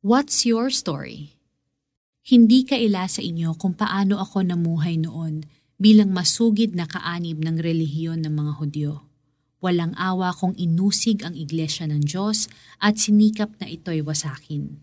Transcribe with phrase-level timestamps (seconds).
[0.00, 1.36] What's your story?
[2.24, 5.44] Hindi kaila sa inyo kung paano ako namuhay noon
[5.76, 9.04] bilang masugid na kaanib ng relihiyon ng mga Hudyo.
[9.60, 12.48] Walang awa kong inusig ang iglesia ng Diyos
[12.80, 14.80] at sinikap na ito'y wasakin.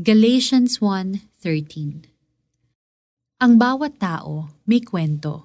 [0.00, 2.08] Galatians 1.13
[3.44, 5.44] Ang bawat tao may kwento.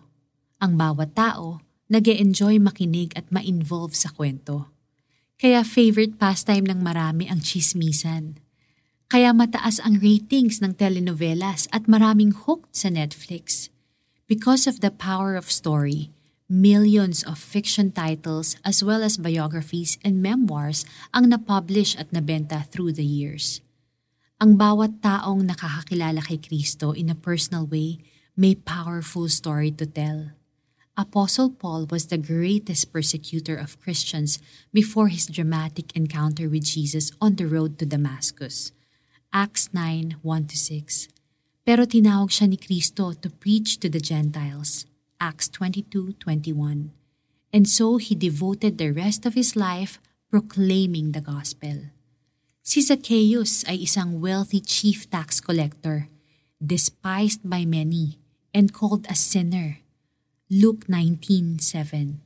[0.63, 1.59] Ang bawat tao
[1.91, 4.71] nag enjoy makinig at ma-involve sa kwento.
[5.35, 8.47] Kaya favorite pastime ng marami ang chismisan.
[9.09, 13.73] Kaya mataas ang ratings ng telenovelas at maraming hooked sa Netflix.
[14.29, 16.13] Because of the power of story,
[16.45, 22.93] millions of fiction titles as well as biographies and memoirs ang napublish at nabenta through
[22.93, 23.65] the years.
[24.37, 27.97] Ang bawat taong nakakakilala kay Kristo in a personal way
[28.37, 30.37] may powerful story to tell.
[30.93, 34.37] Apostle Paul was the greatest persecutor of Christians
[34.69, 38.69] before his dramatic encounter with Jesus on the road to Damascus.
[39.29, 41.05] Acts 9, 1-6.
[41.61, 44.89] Pero tinawag siya ni Kristo to preach to the Gentiles.
[45.21, 46.89] Acts 22:21.
[47.53, 50.01] And so he devoted the rest of his life
[50.33, 51.93] proclaiming the gospel.
[52.65, 56.09] Si Zacchaeus ay isang wealthy chief tax collector,
[56.57, 58.17] despised by many
[58.49, 59.85] and called a sinner.
[60.49, 62.25] Luke 19:7.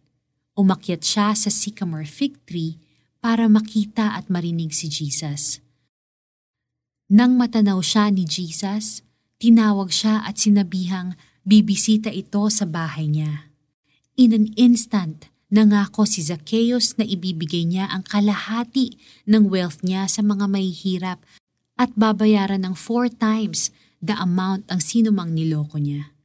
[0.55, 2.79] Umakyat siya sa sycamore fig tree
[3.19, 5.62] para makita at marinig si Jesus.
[7.13, 9.05] Nang matanaw siya ni Jesus,
[9.37, 11.13] tinawag siya at sinabihang
[11.45, 13.53] bibisita ito sa bahay niya.
[14.17, 18.97] In an instant, nangako si Zacchaeus na ibibigay niya ang kalahati
[19.29, 21.21] ng wealth niya sa mga mahihirap
[21.77, 23.69] at babayaran ng four times
[24.01, 26.17] the amount ang sinumang niloko niya.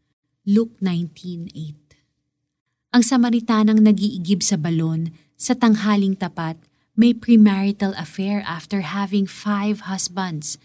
[0.48, 6.56] Luke 19.8 Ang Samaritanang nagiigib sa balon sa tanghaling tapat
[6.98, 10.58] may premarital affair after having five husbands.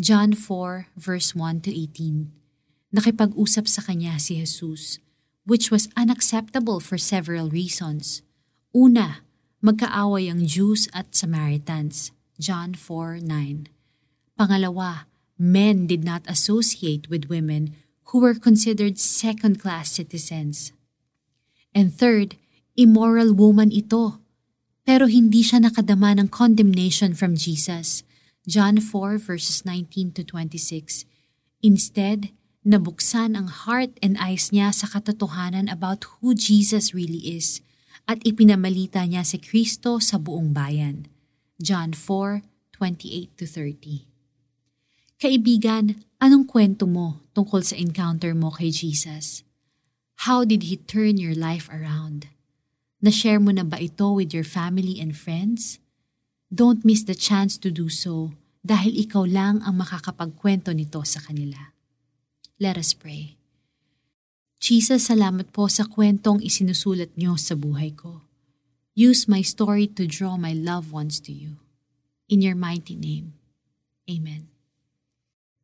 [0.00, 2.32] John 4 verse 1 to 18.
[2.90, 4.98] Nakipag-usap sa kanya si Jesus,
[5.44, 8.24] which was unacceptable for several reasons.
[8.72, 9.22] Una,
[9.60, 12.10] magkaaway ang Jews at Samaritans.
[12.40, 13.68] John 4:9.
[14.40, 15.04] Pangalawa,
[15.36, 17.76] men did not associate with women
[18.10, 20.72] who were considered second-class citizens.
[21.76, 22.40] And third,
[22.74, 24.18] immoral woman ito
[24.90, 28.02] pero hindi siya nakadama ng condemnation from Jesus.
[28.48, 31.04] John 4 verses 19 to 26.
[31.60, 32.32] Instead,
[32.64, 37.60] nabuksan ang heart and eyes niya sa katotohanan about who Jesus really is
[38.08, 41.04] at ipinamalita niya si Kristo sa buong bayan.
[41.60, 44.08] John 4:28 to 30.
[45.20, 49.44] Kaibigan, anong kwento mo tungkol sa encounter mo kay Jesus?
[50.24, 52.32] How did He turn your life around?
[53.04, 55.76] Na-share mo na ba ito with your family and friends?
[56.50, 58.34] Don't miss the chance to do so
[58.66, 61.72] dahil ikaw lang ang makakapagkwento nito sa kanila.
[62.58, 63.38] Let us pray.
[64.60, 68.26] Jesus, salamat po sa kwentong isinusulat niyo sa buhay ko.
[68.92, 71.62] Use my story to draw my loved ones to you.
[72.28, 73.38] In your mighty name.
[74.04, 74.52] Amen.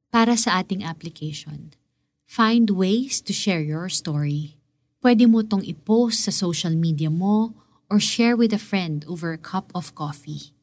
[0.09, 1.77] Para sa ating application,
[2.25, 4.57] find ways to share your story
[5.07, 7.55] Pwede mo tong i-post sa social media mo
[7.87, 10.56] or share with a friend over a cup of coffee.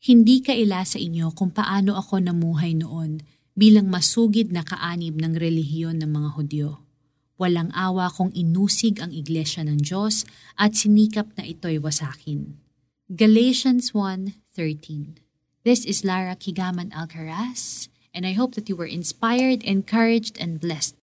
[0.00, 3.20] Hindi kaila sa inyo kung paano ako namuhay noon
[3.52, 6.68] bilang masugid na kaanib ng relihiyon ng mga Hudyo.
[7.36, 10.24] Walang awa kong inusig ang iglesia ng Diyos
[10.56, 12.56] at sinikap na ito'y wasakin.
[13.12, 15.20] Galatians 1.13
[15.68, 20.99] This is Lara Kigaman Alcaraz, and I hope that you were inspired, encouraged, and blessed